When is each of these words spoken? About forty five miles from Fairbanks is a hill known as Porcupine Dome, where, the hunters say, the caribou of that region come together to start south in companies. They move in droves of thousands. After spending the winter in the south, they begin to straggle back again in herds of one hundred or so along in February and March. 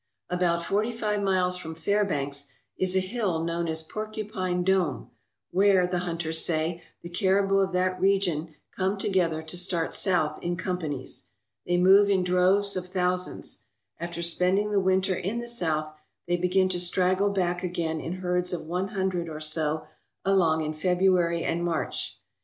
About 0.31 0.65
forty 0.65 0.91
five 0.91 1.21
miles 1.21 1.57
from 1.59 1.75
Fairbanks 1.75 2.51
is 2.75 2.95
a 2.95 2.99
hill 2.99 3.43
known 3.43 3.67
as 3.67 3.83
Porcupine 3.83 4.63
Dome, 4.63 5.11
where, 5.51 5.85
the 5.85 5.99
hunters 5.99 6.43
say, 6.43 6.81
the 7.03 7.07
caribou 7.09 7.59
of 7.59 7.71
that 7.73 8.01
region 8.01 8.55
come 8.75 8.97
together 8.97 9.43
to 9.43 9.55
start 9.55 9.93
south 9.93 10.39
in 10.41 10.55
companies. 10.55 11.27
They 11.67 11.77
move 11.77 12.09
in 12.09 12.23
droves 12.23 12.75
of 12.75 12.87
thousands. 12.87 13.65
After 13.99 14.23
spending 14.23 14.71
the 14.71 14.79
winter 14.79 15.13
in 15.13 15.37
the 15.37 15.47
south, 15.47 15.93
they 16.27 16.35
begin 16.35 16.67
to 16.69 16.79
straggle 16.79 17.29
back 17.29 17.61
again 17.61 17.99
in 18.01 18.13
herds 18.13 18.53
of 18.53 18.61
one 18.65 18.87
hundred 18.87 19.29
or 19.29 19.39
so 19.39 19.85
along 20.25 20.63
in 20.65 20.73
February 20.73 21.43
and 21.43 21.63
March. 21.63 22.17